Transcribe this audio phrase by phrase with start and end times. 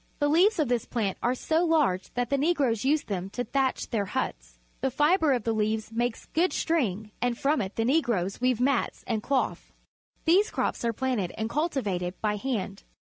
[0.17, 3.91] The leaves of this plant are so large that the Negroes use them to thatch
[3.91, 4.57] their huts.
[4.79, 9.03] The fibre of the leaves makes good string, and from it the Negroes weave mats
[9.05, 9.71] and cloth.
[10.25, 12.81] These crops are planted and cultivated by hand.